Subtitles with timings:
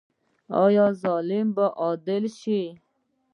[0.63, 2.61] آیا ظلم به عدل شي؟